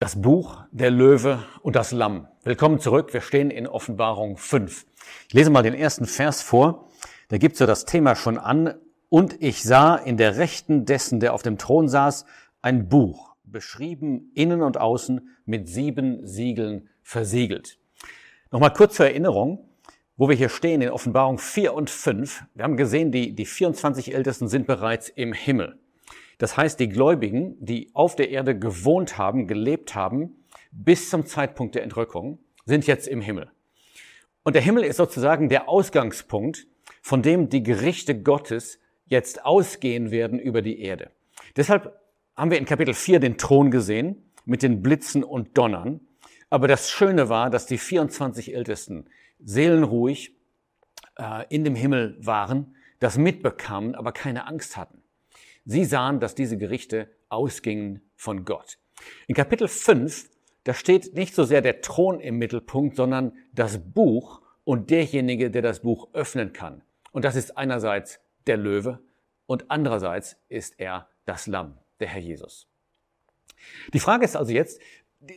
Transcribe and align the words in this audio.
Das 0.00 0.22
Buch, 0.22 0.62
der 0.70 0.92
Löwe 0.92 1.42
und 1.60 1.74
das 1.74 1.90
Lamm. 1.90 2.28
Willkommen 2.44 2.78
zurück. 2.78 3.12
Wir 3.12 3.20
stehen 3.20 3.50
in 3.50 3.66
Offenbarung 3.66 4.36
5. 4.36 4.86
Ich 5.26 5.34
lese 5.34 5.50
mal 5.50 5.64
den 5.64 5.74
ersten 5.74 6.06
Vers 6.06 6.40
vor. 6.40 6.88
Da 7.26 7.36
gibt 7.36 7.56
so 7.56 7.66
das 7.66 7.84
Thema 7.84 8.14
schon 8.14 8.38
an. 8.38 8.74
Und 9.08 9.42
ich 9.42 9.64
sah 9.64 9.96
in 9.96 10.16
der 10.16 10.36
Rechten 10.36 10.84
dessen, 10.84 11.18
der 11.18 11.34
auf 11.34 11.42
dem 11.42 11.58
Thron 11.58 11.88
saß, 11.88 12.26
ein 12.62 12.88
Buch, 12.88 13.34
beschrieben 13.42 14.30
innen 14.34 14.62
und 14.62 14.78
außen 14.78 15.30
mit 15.46 15.68
sieben 15.68 16.24
Siegeln 16.24 16.88
versiegelt. 17.02 17.80
Nochmal 18.52 18.72
kurz 18.72 18.94
zur 18.94 19.06
Erinnerung, 19.06 19.68
wo 20.16 20.28
wir 20.28 20.36
hier 20.36 20.48
stehen 20.48 20.80
in 20.80 20.90
Offenbarung 20.90 21.38
4 21.38 21.74
und 21.74 21.90
5. 21.90 22.44
Wir 22.54 22.62
haben 22.62 22.76
gesehen, 22.76 23.10
die, 23.10 23.34
die 23.34 23.46
24 23.46 24.14
Ältesten 24.14 24.46
sind 24.46 24.68
bereits 24.68 25.08
im 25.08 25.32
Himmel. 25.32 25.76
Das 26.38 26.56
heißt, 26.56 26.78
die 26.78 26.88
Gläubigen, 26.88 27.56
die 27.58 27.90
auf 27.94 28.16
der 28.16 28.30
Erde 28.30 28.58
gewohnt 28.58 29.18
haben, 29.18 29.46
gelebt 29.46 29.94
haben, 29.94 30.44
bis 30.70 31.10
zum 31.10 31.26
Zeitpunkt 31.26 31.74
der 31.74 31.82
Entrückung, 31.82 32.38
sind 32.64 32.86
jetzt 32.86 33.08
im 33.08 33.20
Himmel. 33.20 33.50
Und 34.44 34.54
der 34.54 34.62
Himmel 34.62 34.84
ist 34.84 34.96
sozusagen 34.96 35.48
der 35.48 35.68
Ausgangspunkt, 35.68 36.66
von 37.02 37.22
dem 37.22 37.48
die 37.48 37.62
Gerichte 37.62 38.20
Gottes 38.22 38.78
jetzt 39.06 39.44
ausgehen 39.44 40.10
werden 40.10 40.38
über 40.38 40.62
die 40.62 40.80
Erde. 40.80 41.10
Deshalb 41.56 41.98
haben 42.36 42.50
wir 42.50 42.58
in 42.58 42.66
Kapitel 42.66 42.94
4 42.94 43.20
den 43.20 43.36
Thron 43.36 43.70
gesehen 43.70 44.30
mit 44.44 44.62
den 44.62 44.80
Blitzen 44.82 45.24
und 45.24 45.58
Donnern. 45.58 46.00
Aber 46.50 46.68
das 46.68 46.90
Schöne 46.90 47.28
war, 47.28 47.50
dass 47.50 47.66
die 47.66 47.78
24 47.78 48.54
Ältesten 48.54 49.06
seelenruhig 49.40 50.34
äh, 51.18 51.44
in 51.48 51.64
dem 51.64 51.74
Himmel 51.74 52.16
waren, 52.20 52.76
das 53.00 53.18
mitbekamen, 53.18 53.94
aber 53.94 54.12
keine 54.12 54.46
Angst 54.46 54.76
hatten. 54.76 54.97
Sie 55.70 55.84
sahen, 55.84 56.18
dass 56.18 56.34
diese 56.34 56.56
Gerichte 56.56 57.10
ausgingen 57.28 58.00
von 58.16 58.46
Gott. 58.46 58.78
In 59.26 59.34
Kapitel 59.34 59.68
5, 59.68 60.30
da 60.64 60.72
steht 60.72 61.12
nicht 61.12 61.34
so 61.34 61.44
sehr 61.44 61.60
der 61.60 61.82
Thron 61.82 62.20
im 62.20 62.38
Mittelpunkt, 62.38 62.96
sondern 62.96 63.36
das 63.52 63.78
Buch 63.78 64.40
und 64.64 64.88
derjenige, 64.88 65.50
der 65.50 65.60
das 65.60 65.80
Buch 65.80 66.08
öffnen 66.14 66.54
kann. 66.54 66.80
Und 67.12 67.26
das 67.26 67.36
ist 67.36 67.58
einerseits 67.58 68.18
der 68.46 68.56
Löwe 68.56 69.00
und 69.44 69.70
andererseits 69.70 70.38
ist 70.48 70.80
er 70.80 71.06
das 71.26 71.46
Lamm, 71.46 71.76
der 72.00 72.08
Herr 72.08 72.22
Jesus. 72.22 72.66
Die 73.92 74.00
Frage 74.00 74.24
ist 74.24 74.36
also 74.36 74.54
jetzt, 74.54 74.80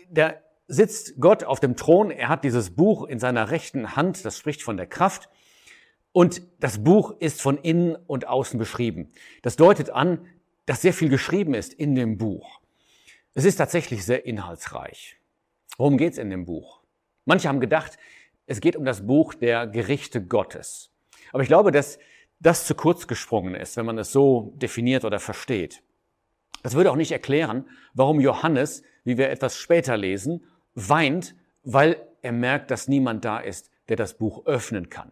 da 0.09 0.35
sitzt 0.65 1.19
Gott 1.19 1.43
auf 1.43 1.59
dem 1.59 1.75
Thron, 1.75 2.09
er 2.09 2.29
hat 2.29 2.45
dieses 2.45 2.73
Buch 2.73 3.05
in 3.05 3.19
seiner 3.19 3.51
rechten 3.51 3.97
Hand, 3.97 4.23
das 4.23 4.37
spricht 4.37 4.63
von 4.63 4.77
der 4.77 4.87
Kraft, 4.87 5.27
und 6.13 6.41
das 6.59 6.83
Buch 6.83 7.15
ist 7.19 7.41
von 7.41 7.57
innen 7.57 7.95
und 7.95 8.27
außen 8.27 8.59
beschrieben. 8.59 9.11
Das 9.41 9.55
deutet 9.55 9.89
an, 9.89 10.25
dass 10.65 10.81
sehr 10.81 10.93
viel 10.93 11.09
geschrieben 11.09 11.53
ist 11.53 11.73
in 11.73 11.95
dem 11.95 12.17
Buch. 12.17 12.61
Es 13.33 13.45
ist 13.45 13.55
tatsächlich 13.57 14.05
sehr 14.05 14.25
inhaltsreich. 14.25 15.17
Worum 15.77 15.97
geht 15.97 16.13
es 16.13 16.19
in 16.19 16.29
dem 16.29 16.45
Buch? 16.45 16.81
Manche 17.25 17.47
haben 17.47 17.59
gedacht, 17.59 17.97
es 18.45 18.59
geht 18.59 18.75
um 18.75 18.83
das 18.83 19.05
Buch 19.07 19.33
der 19.33 19.67
Gerichte 19.67 20.25
Gottes. 20.25 20.91
Aber 21.31 21.43
ich 21.43 21.47
glaube, 21.47 21.71
dass 21.71 21.97
das 22.39 22.65
zu 22.65 22.75
kurz 22.75 23.07
gesprungen 23.07 23.55
ist, 23.55 23.77
wenn 23.77 23.85
man 23.85 23.97
es 23.97 24.11
so 24.11 24.53
definiert 24.57 25.05
oder 25.05 25.19
versteht. 25.19 25.81
Das 26.63 26.73
würde 26.75 26.91
auch 26.91 26.95
nicht 26.95 27.11
erklären, 27.11 27.69
warum 27.93 28.19
Johannes, 28.19 28.83
wie 29.03 29.17
wir 29.17 29.29
etwas 29.29 29.57
später 29.57 29.95
lesen, 29.95 30.43
weint, 30.75 31.35
weil 31.63 32.05
er 32.21 32.31
merkt, 32.31 32.71
dass 32.71 32.87
niemand 32.87 33.25
da 33.25 33.39
ist, 33.39 33.71
der 33.89 33.95
das 33.95 34.17
Buch 34.17 34.45
öffnen 34.45 34.89
kann. 34.89 35.11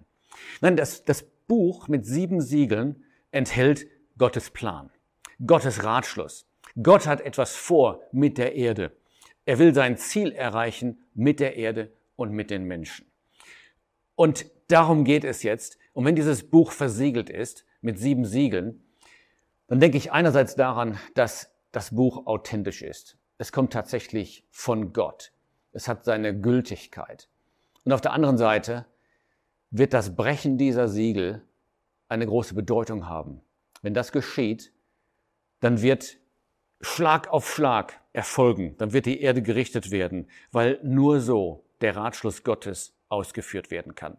Nein, 0.62 0.76
das, 0.76 1.06
das 1.06 1.24
Buch 1.48 1.88
mit 1.88 2.06
sieben 2.06 2.42
Siegeln 2.42 3.04
enthält 3.32 3.88
Gottes 4.18 4.50
Plan, 4.50 4.92
Gottes 5.46 5.84
Ratschluss. 5.84 6.48
Gott 6.82 7.08
hat 7.08 7.22
etwas 7.22 7.56
vor 7.56 8.02
mit 8.12 8.38
der 8.38 8.56
Erde. 8.56 8.96
Er 9.46 9.60
will 9.60 9.74
sein 9.74 9.98
Ziel 9.98 10.32
erreichen 10.32 11.04
mit 11.14 11.40
der 11.40 11.56
Erde 11.56 11.92
und 12.16 12.32
mit 12.32 12.52
den 12.52 12.66
Menschen. 12.66 13.10
Und 14.16 14.46
darum 14.68 15.06
geht 15.06 15.24
es 15.24 15.44
jetzt. 15.44 15.78
Und 15.94 16.06
wenn 16.06 16.16
dieses 16.16 16.50
Buch 16.50 16.72
versiegelt 16.72 17.30
ist 17.30 17.66
mit 17.82 17.98
sieben 17.98 18.26
Siegeln, 18.26 18.84
dann 19.68 19.80
denke 19.80 19.98
ich 19.98 20.12
einerseits 20.12 20.56
daran, 20.56 21.00
dass 21.16 21.56
das 21.72 21.96
Buch 21.96 22.28
authentisch 22.28 22.82
ist. 22.82 23.18
Es 23.38 23.52
kommt 23.52 23.74
tatsächlich 23.74 24.46
von 24.52 24.94
Gott. 24.94 25.32
Es 25.72 25.88
hat 25.88 26.04
seine 26.04 26.38
Gültigkeit. 26.40 27.30
Und 27.86 27.94
auf 27.94 28.02
der 28.02 28.12
anderen 28.12 28.38
Seite 28.38 28.86
wird 29.72 29.94
das 29.94 30.16
Brechen 30.16 30.58
dieser 30.58 30.88
Siegel 30.88 31.44
eine 32.08 32.26
große 32.26 32.56
Bedeutung 32.56 33.08
haben. 33.08 33.42
Wenn 33.82 33.94
das 33.94 34.12
geschieht, 34.12 34.74
dann 35.60 35.82
wird 35.82 36.18
Schlag 36.82 37.28
auf 37.28 37.54
Schlag 37.54 38.00
erfolgen, 38.14 38.76
dann 38.78 38.94
wird 38.94 39.06
die 39.06 39.22
Erde 39.22 39.42
gerichtet 39.42 39.92
werden, 39.92 40.30
weil 40.52 40.80
nur 40.84 41.20
so 41.20 41.66
der 41.82 41.96
Ratschluss 41.96 42.44
Gottes 42.44 42.94
ausgeführt 43.10 43.70
werden 43.70 43.96
kann. 43.96 44.18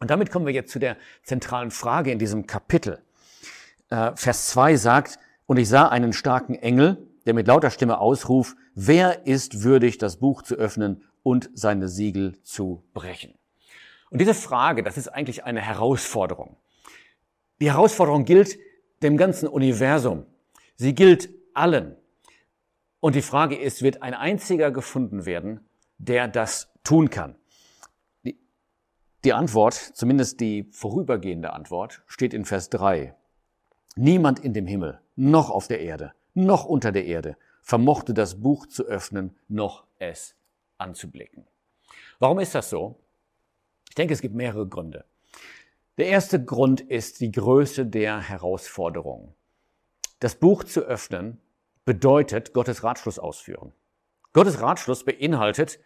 Und 0.00 0.10
damit 0.10 0.30
kommen 0.30 0.46
wir 0.46 0.54
jetzt 0.54 0.72
zu 0.72 0.78
der 0.78 0.96
zentralen 1.22 1.70
Frage 1.70 2.10
in 2.10 2.18
diesem 2.18 2.46
Kapitel. 2.46 3.00
Äh, 3.90 4.12
Vers 4.16 4.48
2 4.48 4.76
sagt, 4.76 5.18
und 5.46 5.58
ich 5.58 5.68
sah 5.68 5.88
einen 5.88 6.12
starken 6.12 6.54
Engel, 6.54 7.06
der 7.26 7.34
mit 7.34 7.46
lauter 7.46 7.70
Stimme 7.70 7.98
ausruft, 7.98 8.56
wer 8.74 9.26
ist 9.26 9.62
würdig, 9.62 9.98
das 9.98 10.16
Buch 10.16 10.42
zu 10.42 10.54
öffnen 10.54 11.04
und 11.22 11.50
seine 11.54 11.88
Siegel 11.88 12.40
zu 12.42 12.82
brechen? 12.94 13.39
Und 14.10 14.20
diese 14.20 14.34
Frage, 14.34 14.82
das 14.82 14.98
ist 14.98 15.08
eigentlich 15.08 15.44
eine 15.44 15.60
Herausforderung. 15.60 16.56
Die 17.60 17.70
Herausforderung 17.70 18.24
gilt 18.24 18.58
dem 19.02 19.16
ganzen 19.16 19.48
Universum. 19.48 20.26
Sie 20.76 20.94
gilt 20.94 21.30
allen. 21.54 21.96
Und 23.00 23.14
die 23.14 23.22
Frage 23.22 23.56
ist, 23.56 23.82
wird 23.82 24.02
ein 24.02 24.14
einziger 24.14 24.70
gefunden 24.70 25.26
werden, 25.26 25.60
der 25.98 26.28
das 26.28 26.72
tun 26.84 27.08
kann? 27.10 27.36
Die, 28.24 28.38
die 29.24 29.32
Antwort, 29.32 29.74
zumindest 29.74 30.40
die 30.40 30.64
vorübergehende 30.70 31.52
Antwort, 31.52 32.02
steht 32.06 32.34
in 32.34 32.44
Vers 32.44 32.68
3. 32.70 33.14
Niemand 33.96 34.38
in 34.38 34.52
dem 34.52 34.66
Himmel, 34.66 35.00
noch 35.16 35.50
auf 35.50 35.68
der 35.68 35.80
Erde, 35.80 36.12
noch 36.34 36.64
unter 36.64 36.92
der 36.92 37.04
Erde, 37.04 37.36
vermochte 37.62 38.14
das 38.14 38.40
Buch 38.40 38.66
zu 38.66 38.84
öffnen, 38.84 39.36
noch 39.48 39.84
es 39.98 40.34
anzublicken. 40.78 41.46
Warum 42.18 42.38
ist 42.38 42.54
das 42.54 42.70
so? 42.70 42.98
Ich 43.90 43.96
denke, 43.96 44.14
es 44.14 44.22
gibt 44.22 44.34
mehrere 44.34 44.66
Gründe. 44.66 45.04
Der 45.98 46.06
erste 46.06 46.42
Grund 46.42 46.80
ist 46.80 47.20
die 47.20 47.32
Größe 47.32 47.84
der 47.84 48.20
Herausforderung. 48.20 49.34
Das 50.20 50.36
Buch 50.36 50.64
zu 50.64 50.82
öffnen 50.82 51.38
bedeutet 51.84 52.54
Gottes 52.54 52.84
Ratschluss 52.84 53.18
ausführen. 53.18 53.72
Gottes 54.32 54.60
Ratschluss 54.60 55.04
beinhaltet 55.04 55.80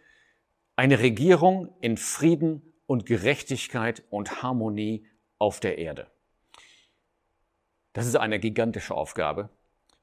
eine 0.75 0.99
Regierung 0.99 1.73
in 1.81 1.97
Frieden 1.97 2.73
und 2.85 3.07
Gerechtigkeit 3.07 4.03
und 4.11 4.43
Harmonie 4.43 5.07
auf 5.39 5.59
der 5.59 5.79
Erde. 5.79 6.07
Das 7.93 8.05
ist 8.05 8.15
eine 8.17 8.39
gigantische 8.39 8.93
Aufgabe. 8.93 9.49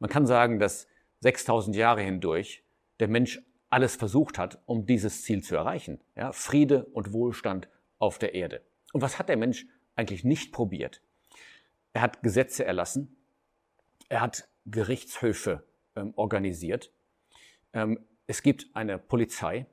Man 0.00 0.10
kann 0.10 0.26
sagen, 0.26 0.58
dass 0.58 0.88
6000 1.20 1.76
Jahre 1.76 2.02
hindurch 2.02 2.64
der 2.98 3.06
Mensch 3.06 3.40
alles 3.70 3.94
versucht 3.94 4.38
hat, 4.38 4.60
um 4.66 4.86
dieses 4.86 5.22
Ziel 5.22 5.42
zu 5.42 5.54
erreichen. 5.54 6.00
Ja, 6.16 6.32
Friede 6.32 6.86
und 6.86 7.12
Wohlstand 7.12 7.68
auf 8.02 8.18
der 8.18 8.34
Erde. 8.34 8.62
Und 8.92 9.00
was 9.00 9.18
hat 9.18 9.28
der 9.28 9.36
Mensch 9.36 9.66
eigentlich 9.94 10.24
nicht 10.24 10.52
probiert? 10.52 11.00
Er 11.92 12.02
hat 12.02 12.22
Gesetze 12.22 12.64
erlassen, 12.64 13.16
er 14.08 14.20
hat 14.20 14.48
Gerichtshöfe 14.66 15.64
ähm, 15.94 16.12
organisiert, 16.16 16.92
ähm, 17.72 18.04
es 18.26 18.42
gibt 18.42 18.74
eine 18.74 18.98
Polizei, 18.98 19.66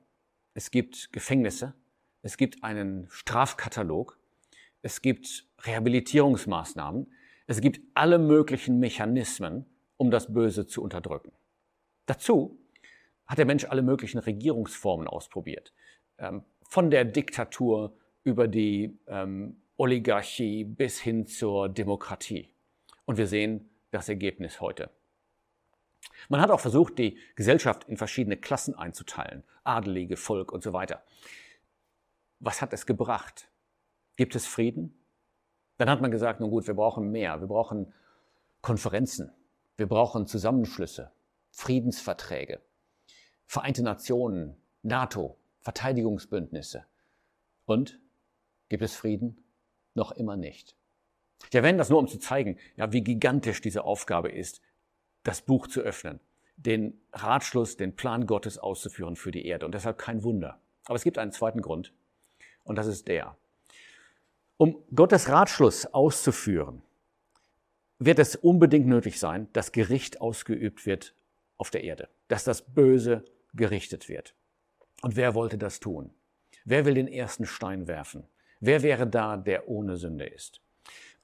es 0.54 0.70
gibt 0.70 1.12
Gefängnisse, 1.12 1.74
es 2.22 2.36
gibt 2.36 2.62
einen 2.62 3.08
Strafkatalog, 3.10 4.18
es 4.82 5.02
gibt 5.02 5.48
Rehabilitierungsmaßnahmen, 5.62 7.12
es 7.48 7.60
gibt 7.60 7.80
alle 7.94 8.18
möglichen 8.18 8.78
Mechanismen, 8.78 9.66
um 9.96 10.12
das 10.12 10.32
Böse 10.32 10.66
zu 10.66 10.82
unterdrücken. 10.82 11.32
Dazu 12.06 12.58
hat 13.26 13.38
der 13.38 13.46
Mensch 13.46 13.64
alle 13.64 13.82
möglichen 13.82 14.18
Regierungsformen 14.18 15.08
ausprobiert. 15.08 15.72
Ähm, 16.18 16.44
von 16.68 16.90
der 16.90 17.04
Diktatur 17.04 17.96
über 18.24 18.48
die 18.48 18.98
ähm, 19.06 19.60
Oligarchie 19.76 20.64
bis 20.64 21.00
hin 21.00 21.26
zur 21.26 21.68
Demokratie. 21.68 22.52
Und 23.04 23.16
wir 23.16 23.26
sehen 23.26 23.70
das 23.90 24.08
Ergebnis 24.08 24.60
heute. 24.60 24.90
Man 26.28 26.40
hat 26.40 26.50
auch 26.50 26.60
versucht, 26.60 26.98
die 26.98 27.18
Gesellschaft 27.34 27.84
in 27.88 27.96
verschiedene 27.96 28.36
Klassen 28.36 28.74
einzuteilen, 28.74 29.42
Adelige, 29.64 30.16
Volk 30.16 30.52
und 30.52 30.62
so 30.62 30.72
weiter. 30.72 31.02
Was 32.40 32.62
hat 32.62 32.72
es 32.72 32.86
gebracht? 32.86 33.50
Gibt 34.16 34.34
es 34.34 34.46
Frieden? 34.46 34.94
Dann 35.78 35.88
hat 35.88 36.00
man 36.00 36.10
gesagt, 36.10 36.40
nun 36.40 36.50
gut, 36.50 36.66
wir 36.66 36.74
brauchen 36.74 37.10
mehr, 37.10 37.40
wir 37.40 37.48
brauchen 37.48 37.92
Konferenzen, 38.60 39.32
wir 39.76 39.86
brauchen 39.86 40.26
Zusammenschlüsse, 40.26 41.10
Friedensverträge, 41.50 42.60
Vereinte 43.46 43.82
Nationen, 43.82 44.56
NATO, 44.82 45.36
Verteidigungsbündnisse. 45.60 46.86
Und 47.64 47.98
Gibt 48.70 48.82
es 48.82 48.96
Frieden? 48.96 49.44
Noch 49.94 50.12
immer 50.12 50.38
nicht. 50.38 50.74
Ich 51.48 51.54
erwähne 51.54 51.76
das 51.76 51.90
nur, 51.90 51.98
um 51.98 52.08
zu 52.08 52.18
zeigen, 52.18 52.58
ja, 52.76 52.92
wie 52.92 53.02
gigantisch 53.02 53.60
diese 53.60 53.84
Aufgabe 53.84 54.30
ist, 54.30 54.62
das 55.22 55.42
Buch 55.42 55.66
zu 55.66 55.80
öffnen. 55.80 56.20
den 56.56 57.00
Ratschluss, 57.12 57.76
den 57.76 57.96
Plan 57.96 58.26
Gottes 58.26 58.58
auszuführen 58.58 59.16
für 59.16 59.30
die 59.30 59.46
Erde. 59.46 59.66
Und 59.66 59.74
deshalb 59.74 59.98
kein 59.98 60.22
Wunder. 60.22 60.60
Aber 60.84 60.96
es 60.96 61.04
gibt 61.04 61.18
einen 61.18 61.32
zweiten 61.32 61.62
Grund. 61.62 61.92
Und 62.64 62.76
das 62.76 62.86
ist 62.86 63.08
der. 63.08 63.36
Um 64.56 64.76
Gottes 64.94 65.28
Ratschluss 65.28 65.86
auszuführen, 65.86 66.82
wird 67.98 68.18
es 68.18 68.36
unbedingt 68.36 68.86
nötig 68.86 69.18
sein, 69.18 69.48
dass 69.52 69.72
Gericht 69.72 70.20
ausgeübt 70.20 70.86
wird 70.86 71.14
auf 71.56 71.70
der 71.70 71.84
Erde, 71.84 72.08
dass 72.28 72.44
das 72.44 72.62
Böse 72.62 73.24
gerichtet 73.54 74.08
wird. 74.08 74.34
Und 75.02 75.16
wer 75.16 75.34
wollte 75.34 75.58
das 75.58 75.80
tun? 75.80 76.10
Wer 76.64 76.84
will 76.84 76.94
den 76.94 77.08
ersten 77.08 77.46
Stein 77.46 77.88
werfen? 77.88 78.24
Wer 78.60 78.82
wäre 78.82 79.06
da, 79.06 79.36
der 79.36 79.68
ohne 79.68 79.96
Sünde 79.96 80.26
ist? 80.26 80.60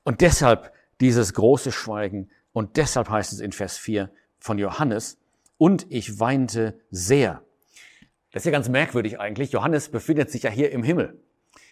Und 0.05 0.21
deshalb 0.21 0.73
dieses 1.01 1.35
große 1.35 1.71
Schweigen 1.71 2.31
und 2.53 2.77
deshalb 2.77 3.11
heißt 3.11 3.33
es 3.33 3.41
in 3.41 3.53
Vers 3.53 3.77
4 3.79 4.11
von 4.39 4.59
Johannes, 4.59 5.19
und 5.59 5.87
ich 5.91 6.21
weinte 6.21 6.79
sehr. 6.91 7.43
Das 8.33 8.43
ist 8.43 8.47
ja 8.47 8.53
ganz 8.53 8.69
merkwürdig 8.69 9.19
eigentlich. 9.19 9.53
Johannes 9.53 9.89
befindet 9.89 10.31
sich 10.31 10.43
ja 10.43 10.51
hier 10.51 10.71
im 10.71 10.83
Himmel. 10.83 11.19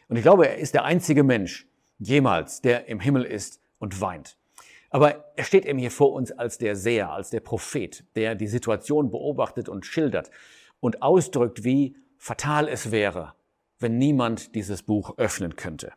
Und 0.09 0.17
ich 0.17 0.23
glaube, 0.23 0.49
er 0.49 0.59
ist 0.59 0.75
der 0.75 0.85
einzige 0.85 1.23
Mensch 1.23 1.67
jemals, 1.99 2.61
der 2.63 2.89
im 2.89 3.01
Himmel 3.01 3.25
ist 3.25 3.61
und 3.79 4.01
weint. 4.01 4.37
Aber 4.91 5.33
er 5.37 5.45
steht 5.45 5.67
eben 5.67 5.79
hier 5.79 5.91
vor 5.91 6.13
uns 6.13 6.33
als 6.33 6.57
der 6.59 6.77
Seher, 6.77 7.11
als 7.11 7.31
der 7.31 7.41
Prophet, 7.41 8.05
der 8.17 8.35
die 8.35 8.47
Situation 8.47 9.11
beobachtet 9.11 9.69
und 9.69 9.85
schildert 9.85 10.31
und 10.81 11.03
ausdrückt, 11.03 11.65
wie 11.65 11.97
fatal 12.17 12.69
es 12.69 12.91
wäre, 12.91 13.35
wenn 13.85 13.99
niemand 13.99 14.55
dieses 14.55 14.83
Buch 14.83 15.19
öffnen 15.19 15.57
könnte. 15.57 15.93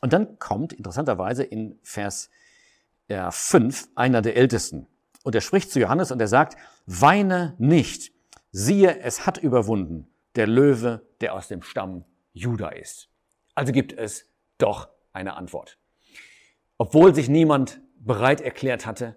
Und 0.00 0.12
dann 0.12 0.38
kommt 0.40 0.72
interessanterweise 0.72 1.44
in 1.44 1.78
Vers 1.84 2.28
5 3.08 3.88
einer 3.94 4.20
der 4.20 4.36
Ältesten. 4.36 4.88
Und 5.22 5.34
er 5.36 5.40
spricht 5.40 5.70
zu 5.70 5.78
Johannes 5.78 6.10
und 6.10 6.20
er 6.20 6.26
sagt, 6.26 6.56
weine 6.86 7.54
nicht, 7.58 8.12
siehe, 8.50 8.98
es 8.98 9.26
hat 9.26 9.38
überwunden, 9.38 10.08
der 10.34 10.48
Löwe, 10.48 11.06
der 11.20 11.34
aus 11.34 11.46
dem 11.46 11.62
Stamm 11.62 12.04
Juda 12.32 12.70
ist. 12.70 13.08
Also 13.54 13.72
gibt 13.72 13.92
es 13.92 14.28
doch 14.58 14.88
eine 15.12 15.36
Antwort. 15.36 15.78
Obwohl 16.78 17.14
sich 17.14 17.28
niemand 17.28 17.80
bereit 18.00 18.40
erklärt 18.40 18.86
hatte, 18.86 19.14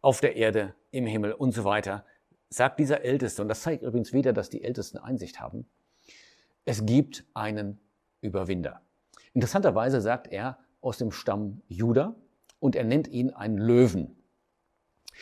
auf 0.00 0.20
der 0.20 0.34
Erde, 0.34 0.74
im 0.90 1.06
Himmel 1.06 1.32
und 1.32 1.52
so 1.52 1.62
weiter, 1.62 2.04
sagt 2.48 2.80
dieser 2.80 3.02
Älteste, 3.02 3.40
und 3.40 3.48
das 3.48 3.62
zeigt 3.62 3.84
übrigens 3.84 4.12
wieder, 4.12 4.32
dass 4.32 4.50
die 4.50 4.64
Ältesten 4.64 4.98
Einsicht 4.98 5.38
haben, 5.38 5.68
es 6.64 6.84
gibt 6.86 7.24
einen 7.34 7.80
Überwinder. 8.20 8.82
Interessanterweise 9.32 10.00
sagt 10.00 10.28
er 10.28 10.58
aus 10.80 10.98
dem 10.98 11.12
Stamm 11.12 11.62
Juda 11.68 12.14
und 12.58 12.76
er 12.76 12.84
nennt 12.84 13.08
ihn 13.08 13.30
einen 13.30 13.58
Löwen. 13.58 14.16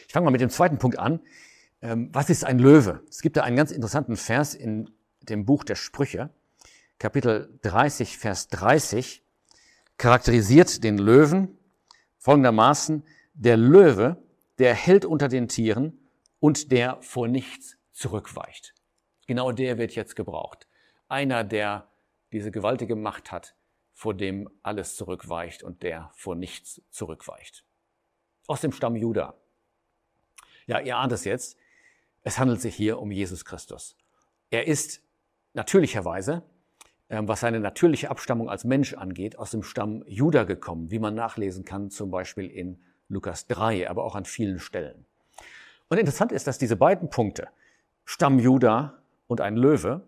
Ich 0.07 0.13
fange 0.13 0.25
mal 0.25 0.31
mit 0.31 0.41
dem 0.41 0.51
zweiten 0.51 0.79
Punkt 0.79 0.99
an. 0.99 1.21
Ähm, 1.81 2.11
was 2.13 2.31
ist 2.31 2.45
ein 2.45 2.59
Löwe? 2.59 3.03
Es 3.09 3.23
gibt 3.23 3.37
da 3.37 3.43
einen 3.43 3.57
ganz 3.57 3.71
interessanten 3.71 4.17
Vers 4.17 4.55
in 4.55 4.91
dem 5.23 5.45
Buch 5.45 5.65
der 5.65 5.75
Sprüche, 5.75 6.31
Kapitel 6.99 7.59
30, 7.63 8.19
Vers 8.19 8.49
30, 8.49 9.23
charakterisiert 9.97 10.83
den 10.83 10.99
Löwen 10.99 11.59
folgendermaßen, 12.19 13.05
der 13.35 13.57
Löwe, 13.57 14.17
der 14.59 14.75
hält 14.75 15.05
unter 15.05 15.29
den 15.29 15.49
Tieren 15.49 15.99
und 16.41 16.73
der 16.73 16.99
vor 17.01 17.29
nichts 17.29 17.77
zurückweicht. 17.93 18.75
Genau 19.27 19.53
der 19.53 19.79
wird 19.79 19.95
jetzt 19.95 20.17
gebraucht. 20.17 20.68
Einer, 21.09 21.45
der 21.45 21.89
diese 22.33 22.51
gewaltige 22.51 22.97
Macht 22.97 23.33
hat, 23.33 23.55
vor 23.93 24.15
dem 24.15 24.49
alles 24.63 24.97
zurückweicht 24.97 25.63
und 25.63 25.83
der 25.83 26.11
vor 26.15 26.37
nichts 26.37 26.83
zurückweicht. 26.91 27.65
Aus 28.47 28.61
dem 28.61 28.73
Stamm 28.73 28.95
Juda. 28.95 29.35
Ja, 30.67 30.79
ihr 30.81 30.97
ahnt 30.97 31.13
es 31.13 31.25
jetzt. 31.25 31.57
Es 32.23 32.39
handelt 32.39 32.61
sich 32.61 32.75
hier 32.77 33.01
um 33.01 33.11
Jesus 33.11 33.45
Christus. 33.45 33.97
Er 34.51 34.67
ist 34.67 35.03
natürlicherweise, 35.55 36.43
ähm, 37.11 37.27
was 37.27 37.41
seine 37.41 37.59
natürliche 37.59 38.11
Abstammung 38.11 38.51
als 38.51 38.65
Mensch 38.65 38.95
angeht, 38.95 39.39
aus 39.39 39.51
dem 39.51 39.63
Stamm 39.63 40.05
Juda 40.07 40.45
gekommen, 40.45 40.91
wie 40.91 40.99
man 40.99 41.15
nachlesen 41.15 41.65
kann, 41.65 41.91
zum 41.91 42.11
Beispiel 42.11 42.51
in 42.51 42.83
Lukas 43.09 43.47
3, 43.47 43.89
aber 43.89 44.05
auch 44.05 44.15
an 44.15 44.27
vielen 44.27 44.59
Stellen. 44.59 45.07
Und 45.89 45.99
interessant 45.99 46.33
ist, 46.33 46.47
dass 46.47 46.59
diese 46.59 46.77
beiden 46.77 47.09
Punkte, 47.09 47.49
Stamm 48.05 48.39
Juda 48.39 49.03
und 49.27 49.41
ein 49.41 49.57
Löwe, 49.57 50.07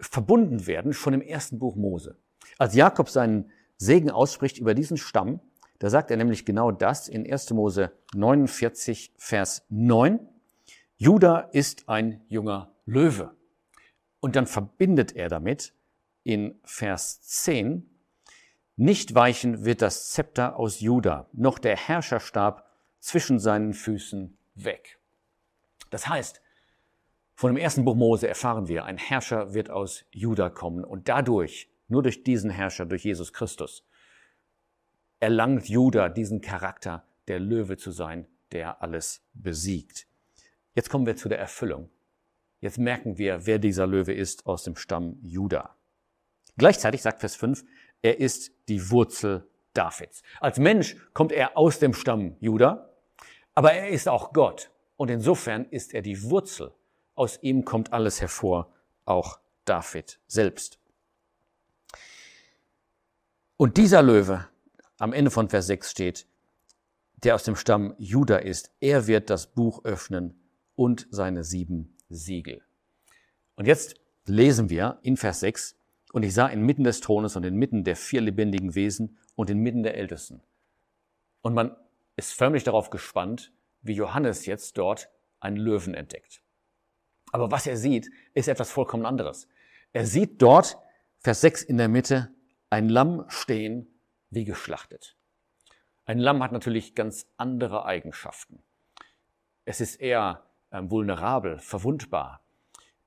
verbunden 0.00 0.66
werden 0.66 0.92
schon 0.92 1.14
im 1.14 1.22
ersten 1.22 1.58
Buch 1.58 1.76
Mose. 1.76 2.16
Als 2.58 2.74
Jakob 2.74 3.08
seinen 3.08 3.50
Segen 3.76 4.10
ausspricht 4.10 4.58
über 4.58 4.74
diesen 4.74 4.96
Stamm, 4.96 5.40
da 5.78 5.90
sagt 5.90 6.10
er 6.10 6.16
nämlich 6.16 6.44
genau 6.44 6.70
das 6.70 7.08
in 7.08 7.30
1. 7.30 7.50
Mose 7.50 7.92
49, 8.14 9.12
Vers 9.16 9.64
9. 9.68 10.20
Juda 10.96 11.40
ist 11.52 11.88
ein 11.88 12.22
junger 12.28 12.72
Löwe. 12.86 13.34
Und 14.20 14.36
dann 14.36 14.46
verbindet 14.46 15.14
er 15.16 15.28
damit 15.28 15.74
in 16.22 16.58
Vers 16.64 17.20
10, 17.22 17.90
nicht 18.76 19.14
weichen 19.14 19.64
wird 19.64 19.82
das 19.82 20.10
Zepter 20.10 20.56
aus 20.56 20.80
Juda, 20.80 21.28
noch 21.32 21.58
der 21.58 21.76
Herrscherstab 21.76 22.68
zwischen 22.98 23.38
seinen 23.38 23.72
Füßen 23.72 24.36
weg. 24.54 24.98
Das 25.90 26.08
heißt, 26.08 26.40
von 27.34 27.52
dem 27.52 27.56
ersten 27.56 27.84
Buch 27.84 27.96
Mose 27.96 28.28
erfahren 28.28 28.68
wir, 28.68 28.84
ein 28.84 28.96
Herrscher 28.96 29.54
wird 29.54 29.70
aus 29.70 30.04
Juda 30.12 30.50
kommen 30.50 30.84
und 30.84 31.08
dadurch 31.08 31.68
nur 31.88 32.02
durch 32.02 32.22
diesen 32.22 32.50
Herrscher, 32.50 32.86
durch 32.86 33.04
Jesus 33.04 33.32
Christus, 33.32 33.84
erlangt 35.20 35.68
Judah 35.68 36.08
diesen 36.08 36.40
Charakter, 36.40 37.04
der 37.26 37.40
Löwe 37.40 37.76
zu 37.76 37.90
sein, 37.90 38.26
der 38.52 38.82
alles 38.82 39.24
besiegt. 39.32 40.06
Jetzt 40.74 40.90
kommen 40.90 41.06
wir 41.06 41.16
zu 41.16 41.28
der 41.28 41.38
Erfüllung. 41.38 41.90
Jetzt 42.60 42.78
merken 42.78 43.18
wir, 43.18 43.46
wer 43.46 43.58
dieser 43.58 43.86
Löwe 43.86 44.12
ist 44.12 44.46
aus 44.46 44.62
dem 44.62 44.76
Stamm 44.76 45.18
Judah. 45.22 45.76
Gleichzeitig 46.56 47.02
sagt 47.02 47.20
Vers 47.20 47.36
5, 47.36 47.64
er 48.02 48.20
ist 48.20 48.52
die 48.68 48.90
Wurzel 48.90 49.48
Davids. 49.72 50.22
Als 50.40 50.58
Mensch 50.58 50.96
kommt 51.14 51.32
er 51.32 51.56
aus 51.56 51.78
dem 51.78 51.94
Stamm 51.94 52.36
Judah, 52.40 52.90
aber 53.54 53.72
er 53.72 53.88
ist 53.88 54.08
auch 54.08 54.32
Gott. 54.32 54.70
Und 54.96 55.10
insofern 55.10 55.64
ist 55.66 55.92
er 55.94 56.02
die 56.02 56.22
Wurzel. 56.22 56.72
Aus 57.14 57.38
ihm 57.42 57.64
kommt 57.64 57.92
alles 57.92 58.20
hervor, 58.20 58.72
auch 59.04 59.38
David 59.64 60.20
selbst. 60.26 60.78
Und 63.56 63.76
dieser 63.76 64.02
Löwe, 64.02 64.48
am 64.98 65.12
Ende 65.12 65.30
von 65.30 65.48
Vers 65.48 65.66
6 65.68 65.90
steht, 65.90 66.26
der 67.16 67.34
aus 67.34 67.44
dem 67.44 67.56
Stamm 67.56 67.94
Juda 67.98 68.36
ist, 68.36 68.72
er 68.80 69.06
wird 69.06 69.30
das 69.30 69.46
Buch 69.46 69.84
öffnen 69.84 70.40
und 70.74 71.06
seine 71.10 71.44
sieben 71.44 71.96
Siegel. 72.08 72.62
Und 73.56 73.66
jetzt 73.66 73.94
lesen 74.26 74.70
wir 74.70 74.98
in 75.02 75.16
Vers 75.16 75.40
6, 75.40 75.76
und 76.12 76.22
ich 76.22 76.32
sah 76.32 76.46
inmitten 76.46 76.84
des 76.84 77.00
Thrones 77.00 77.34
und 77.34 77.44
inmitten 77.44 77.82
der 77.82 77.96
vier 77.96 78.20
lebendigen 78.20 78.76
Wesen 78.76 79.18
und 79.34 79.50
inmitten 79.50 79.82
der 79.82 79.96
Ältesten. 79.96 80.42
Und 81.42 81.54
man 81.54 81.76
ist 82.14 82.32
förmlich 82.32 82.62
darauf 82.62 82.90
gespannt, 82.90 83.52
wie 83.82 83.94
Johannes 83.94 84.46
jetzt 84.46 84.78
dort 84.78 85.08
einen 85.40 85.56
Löwen 85.56 85.92
entdeckt. 85.92 86.43
Aber 87.34 87.50
was 87.50 87.66
er 87.66 87.76
sieht, 87.76 88.12
ist 88.32 88.46
etwas 88.46 88.70
vollkommen 88.70 89.04
anderes. 89.04 89.48
Er 89.92 90.06
sieht 90.06 90.40
dort, 90.40 90.78
Vers 91.18 91.40
6 91.40 91.64
in 91.64 91.78
der 91.78 91.88
Mitte, 91.88 92.32
ein 92.70 92.88
Lamm 92.88 93.24
stehen 93.26 93.88
wie 94.30 94.44
geschlachtet. 94.44 95.16
Ein 96.04 96.20
Lamm 96.20 96.44
hat 96.44 96.52
natürlich 96.52 96.94
ganz 96.94 97.26
andere 97.36 97.86
Eigenschaften. 97.86 98.62
Es 99.64 99.80
ist 99.80 99.96
eher 99.96 100.44
ähm, 100.70 100.92
vulnerabel, 100.92 101.58
verwundbar. 101.58 102.40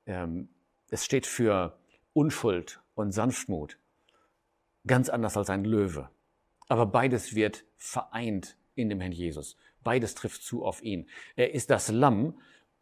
Ähm, 0.04 0.50
es 0.90 1.06
steht 1.06 1.26
für 1.26 1.78
Unschuld 2.12 2.82
und 2.94 3.12
Sanftmut. 3.12 3.78
Ganz 4.86 5.08
anders 5.08 5.38
als 5.38 5.48
ein 5.48 5.64
Löwe. 5.64 6.10
Aber 6.68 6.84
beides 6.84 7.34
wird 7.34 7.64
vereint 7.78 8.58
in 8.74 8.90
dem 8.90 9.00
Herrn 9.00 9.12
Jesus. 9.12 9.56
Beides 9.82 10.14
trifft 10.14 10.42
zu 10.42 10.66
auf 10.66 10.82
ihn. 10.82 11.08
Er 11.34 11.54
ist 11.54 11.70
das 11.70 11.88
Lamm 11.88 12.38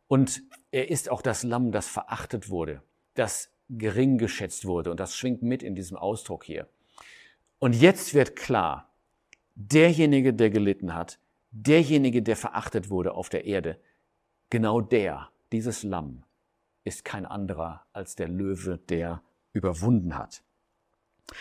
und 0.08 0.42
er 0.70 0.90
ist 0.90 1.10
auch 1.10 1.22
das 1.22 1.42
Lamm, 1.42 1.72
das 1.72 1.88
verachtet 1.88 2.48
wurde, 2.50 2.82
das 3.14 3.50
gering 3.68 4.18
geschätzt 4.18 4.64
wurde. 4.64 4.90
Und 4.90 5.00
das 5.00 5.16
schwingt 5.16 5.42
mit 5.42 5.62
in 5.62 5.74
diesem 5.74 5.96
Ausdruck 5.96 6.44
hier. 6.44 6.68
Und 7.58 7.74
jetzt 7.74 8.14
wird 8.14 8.36
klar, 8.36 8.92
derjenige, 9.54 10.34
der 10.34 10.50
gelitten 10.50 10.94
hat, 10.94 11.18
derjenige, 11.50 12.22
der 12.22 12.36
verachtet 12.36 12.90
wurde 12.90 13.14
auf 13.14 13.28
der 13.28 13.44
Erde, 13.44 13.80
genau 14.50 14.80
der, 14.80 15.30
dieses 15.52 15.82
Lamm, 15.82 16.24
ist 16.84 17.04
kein 17.04 17.26
anderer 17.26 17.84
als 17.92 18.14
der 18.14 18.28
Löwe, 18.28 18.78
der 18.78 19.22
überwunden 19.52 20.16
hat. 20.16 20.42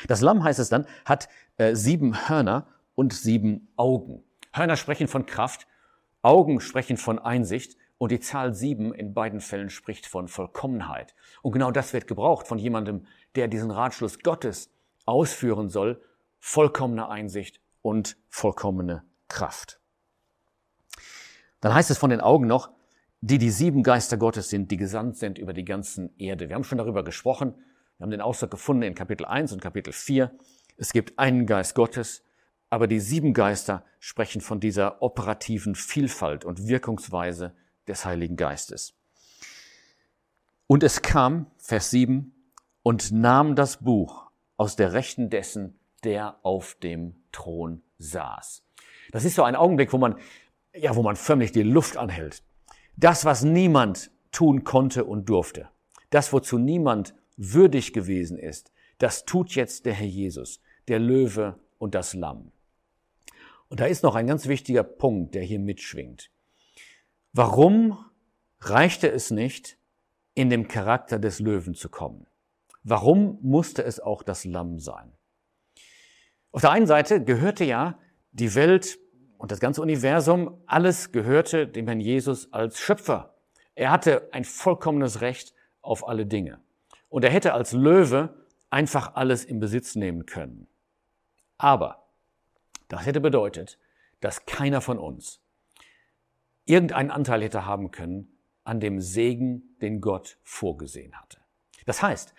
Das 0.08 0.22
Lamm, 0.22 0.44
heißt 0.44 0.60
es 0.60 0.70
dann, 0.70 0.88
hat 1.04 1.30
äh, 1.58 1.76
sieben 1.76 2.28
Hörner 2.28 2.68
und 2.96 3.14
sieben 3.14 3.68
Augen. 3.76 4.24
Hörner 4.54 4.78
sprechen 4.78 5.08
von 5.08 5.26
Kraft, 5.26 5.68
Augen 6.22 6.60
sprechen 6.60 6.98
von 6.98 7.20
Einsicht 7.20 7.78
und 7.98 8.12
die 8.12 8.20
Zahl 8.20 8.54
sieben 8.54 8.94
in 8.94 9.14
beiden 9.14 9.40
Fällen 9.40 9.70
spricht 9.70 10.06
von 10.06 10.28
Vollkommenheit. 10.28 11.16
Und 11.42 11.54
genau 11.54 11.72
das 11.72 11.94
wird 11.94 12.08
gebraucht 12.08 12.48
von 12.48 12.58
jemandem, 12.58 13.06
der 13.36 13.48
diesen 13.48 13.72
Ratschluss 13.72 14.20
Gottes 14.20 14.72
ausführen 15.06 15.70
soll, 15.70 16.02
vollkommene 16.40 17.10
Einsicht 17.10 17.62
und 17.82 18.18
vollkommene 18.28 19.04
Kraft. 19.28 19.80
Dann 21.62 21.74
heißt 21.74 21.90
es 21.90 21.98
von 21.98 22.10
den 22.10 22.22
Augen 22.22 22.48
noch, 22.48 22.72
die 23.22 23.38
die 23.38 23.50
sieben 23.50 23.82
Geister 23.82 24.18
Gottes 24.18 24.50
sind, 24.50 24.70
die 24.70 24.78
gesandt 24.78 25.18
sind 25.18 25.40
über 25.40 25.54
die 25.54 25.66
ganzen 25.66 26.16
Erde. 26.18 26.50
Wir 26.50 26.56
haben 26.56 26.64
schon 26.64 26.78
darüber 26.78 27.04
gesprochen. 27.04 27.56
Wir 27.98 28.04
haben 28.04 28.12
den 28.12 28.22
Ausdruck 28.22 28.52
gefunden 28.52 28.84
in 28.84 28.94
Kapitel 28.94 29.26
1 29.26 29.54
und 29.54 29.62
Kapitel 29.62 29.94
4. 29.94 30.32
Es 30.78 30.92
gibt 30.92 31.18
einen 31.18 31.48
Geist 31.48 31.74
Gottes, 31.74 32.24
aber 32.70 32.88
die 32.88 33.00
sieben 33.00 33.34
Geister 33.34 33.86
sprechen 34.00 34.42
von 34.42 34.60
dieser 34.60 35.02
operativen 35.02 35.76
Vielfalt 35.76 36.46
und 36.46 36.68
Wirkungsweise 36.68 37.56
des 37.88 38.06
Heiligen 38.06 38.36
Geistes. 38.36 38.96
Und 40.68 40.84
es 40.84 41.02
kam, 41.02 41.48
Vers 41.58 41.92
7, 41.92 42.34
und 42.84 43.12
nahm 43.12 43.56
das 43.56 43.78
Buch 43.78 44.30
aus 44.58 44.76
der 44.76 44.94
Rechten 44.94 45.30
dessen, 45.30 45.80
der 46.04 46.40
auf 46.44 46.76
dem 46.76 47.16
Thron 47.32 47.82
saß. 47.98 48.64
Das 49.12 49.26
ist 49.26 49.36
so 49.36 49.44
ein 49.44 49.56
Augenblick, 49.56 49.94
wo 49.94 49.98
man, 49.98 50.16
ja, 50.74 50.96
wo 50.96 51.04
man 51.04 51.16
förmlich 51.16 51.52
die 51.52 51.64
Luft 51.64 51.98
anhält. 51.98 52.44
Das, 52.96 53.26
was 53.26 53.44
niemand 53.44 54.12
tun 54.32 54.64
konnte 54.64 55.06
und 55.06 55.30
durfte, 55.30 55.70
das, 56.10 56.32
wozu 56.34 56.58
niemand 56.58 57.14
würdig 57.38 57.94
gewesen 57.94 58.38
ist, 58.38 58.72
das 58.98 59.26
tut 59.26 59.56
jetzt 59.56 59.86
der 59.86 59.94
Herr 59.94 60.08
Jesus, 60.08 60.62
der 60.88 61.00
Löwe 61.00 61.60
und 61.78 61.96
das 61.96 62.14
Lamm. 62.14 62.52
Und 63.68 63.80
da 63.80 63.86
ist 63.86 64.04
noch 64.04 64.16
ein 64.16 64.28
ganz 64.28 64.48
wichtiger 64.48 64.84
Punkt, 64.84 65.36
der 65.36 65.44
hier 65.44 65.60
mitschwingt. 65.60 66.32
Warum 67.38 67.98
reichte 68.62 69.12
es 69.12 69.30
nicht, 69.30 69.78
in 70.36 70.50
dem 70.50 70.70
Charakter 70.70 71.20
des 71.20 71.42
Löwen 71.42 71.76
zu 71.76 71.90
kommen? 71.90 72.28
Warum 72.84 73.40
musste 73.42 73.84
es 73.84 74.00
auch 74.00 74.24
das 74.24 74.46
Lamm 74.46 74.80
sein? 74.80 75.12
Auf 76.54 76.62
der 76.62 76.72
einen 76.72 76.88
Seite 76.88 77.22
gehörte 77.22 77.66
ja 77.66 78.00
die 78.32 78.56
Welt 78.56 78.98
und 79.38 79.52
das 79.52 79.60
ganze 79.60 79.82
Universum, 79.82 80.64
alles 80.66 81.12
gehörte 81.12 81.68
dem 81.68 81.88
Herrn 81.88 82.00
Jesus 82.00 82.54
als 82.54 82.80
Schöpfer. 82.80 83.36
Er 83.74 83.92
hatte 83.92 84.30
ein 84.32 84.46
vollkommenes 84.46 85.20
Recht 85.20 85.54
auf 85.82 86.08
alle 86.08 86.26
Dinge. 86.26 86.62
Und 87.10 87.26
er 87.26 87.32
hätte 87.32 87.52
als 87.52 87.74
Löwe 87.74 88.46
einfach 88.70 89.16
alles 89.16 89.44
in 89.44 89.60
Besitz 89.60 89.96
nehmen 89.96 90.26
können. 90.26 90.68
Aber 91.58 92.08
das 92.88 93.06
hätte 93.06 93.20
bedeutet, 93.20 93.78
dass 94.22 94.46
keiner 94.46 94.80
von 94.80 94.98
uns 94.98 95.42
irgendeinen 96.66 97.12
Anteil 97.12 97.44
hätte 97.44 97.66
haben 97.66 97.92
können 97.92 98.32
an 98.64 98.80
dem 98.80 99.00
Segen, 99.00 99.76
den 99.82 100.02
Gott 100.02 100.38
vorgesehen 100.44 101.14
hatte. 101.16 101.38
Das 101.86 102.02
heißt, 102.02 102.34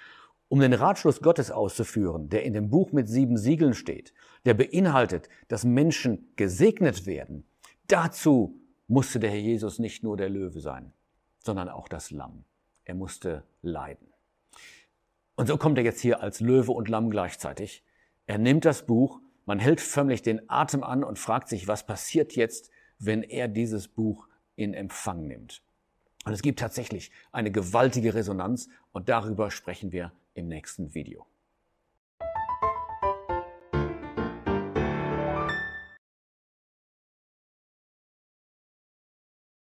um 0.49 0.61
den 0.61 0.73
Ratschluss 0.73 1.21
Gottes 1.21 1.50
auszuführen, 1.50 2.28
der 2.28 2.45
in 2.45 2.52
dem 2.52 2.71
Buch 2.71 2.92
mit 2.92 3.09
sieben 3.09 3.37
Siegeln 3.37 3.75
steht, 3.75 4.12
der 4.45 4.54
beinhaltet, 4.54 5.28
dass 5.49 5.64
Menschen 5.64 6.33
gesegnet 6.37 7.06
werden, 7.06 7.45
dazu 7.88 8.61
musste 8.88 9.18
der 9.18 9.30
Herr 9.30 9.38
Jesus 9.38 9.78
nicht 9.78 10.02
nur 10.02 10.16
der 10.16 10.28
Löwe 10.28 10.61
sein, 10.61 10.92
sondern 11.38 11.68
auch 11.68 11.88
das 11.88 12.11
Lamm. 12.11 12.45
Er 12.85 12.95
musste 12.95 13.45
leiden. 13.62 14.06
Und 15.35 15.49
so 15.49 15.56
kommt 15.56 15.78
er 15.78 15.85
jetzt 15.85 16.00
hier 16.00 16.23
als 16.23 16.40
Löwe 16.40 16.73
und 16.73 16.88
Lamm 16.88 17.11
gleichzeitig. 17.11 17.85
Er 18.26 18.38
nimmt 18.38 18.64
das 18.64 18.87
Buch, 18.87 19.21
man 19.45 19.59
hält 19.59 19.80
förmlich 19.80 20.23
den 20.23 20.49
Atem 20.49 20.83
an 20.83 21.04
und 21.04 21.18
fragt 21.18 21.49
sich, 21.49 21.68
was 21.68 21.87
passiert 21.87 22.35
jetzt, 22.35 22.71
wenn 22.98 23.22
er 23.22 23.48
dieses 23.48 23.88
Buch 23.88 24.28
in 24.54 24.74
Empfang 24.74 25.26
nimmt. 25.26 25.62
Und 26.24 26.32
es 26.32 26.42
gibt 26.42 26.58
tatsächlich 26.58 27.12
eine 27.30 27.52
gewaltige 27.52 28.14
Resonanz 28.14 28.68
und 28.92 29.08
darüber 29.08 29.50
sprechen 29.50 29.92
wir 29.92 30.12
im 30.34 30.48
nächsten 30.48 30.94
Video. 30.94 31.26